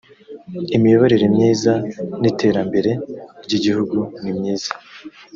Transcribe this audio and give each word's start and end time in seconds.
imiyoborere 0.75 1.25
myiza 1.35 1.73
n 2.21 2.23
‘iterambere 2.31 2.91
ry 3.43 3.51
‘igihugu 3.57 3.97
nimyiza. 4.21 4.71